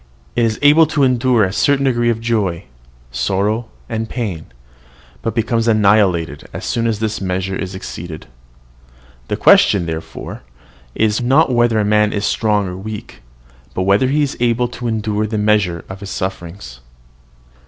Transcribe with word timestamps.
It 0.35 0.45
is 0.45 0.57
able 0.63 0.87
to 0.87 1.03
endure 1.03 1.43
a 1.43 1.53
certain 1.53 1.85
degree 1.85 2.09
of 2.09 2.19
joy, 2.19 2.63
sorrow, 3.11 3.67
and 3.87 4.09
pain, 4.09 4.47
but 5.21 5.35
becomes 5.35 5.67
annihilated 5.67 6.47
as 6.53 6.65
soon 6.65 6.87
as 6.87 6.97
this 6.97 7.21
measure 7.21 7.55
is 7.55 7.75
exceeded. 7.75 8.25
The 9.27 9.37
question, 9.37 9.85
therefore, 9.85 10.41
is, 10.95 11.21
not 11.21 11.53
whether 11.53 11.77
a 11.77 11.85
man 11.85 12.13
is 12.13 12.25
strong 12.25 12.67
or 12.67 12.75
weak, 12.75 13.21
but 13.75 13.83
whether 13.83 14.07
he 14.07 14.23
is 14.23 14.35
able 14.39 14.69
to 14.69 14.87
endure 14.87 15.27
the 15.27 15.37
measure 15.37 15.85
of 15.87 15.99
his 15.99 16.09
sufferings. 16.09 16.79